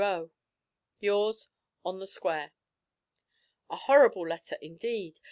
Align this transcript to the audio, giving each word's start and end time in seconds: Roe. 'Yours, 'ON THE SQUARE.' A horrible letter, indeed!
Roe. 0.03 0.31
'Yours, 0.99 1.47
'ON 1.85 1.99
THE 1.99 2.07
SQUARE.' 2.07 2.53
A 3.69 3.75
horrible 3.75 4.27
letter, 4.27 4.55
indeed! 4.59 5.19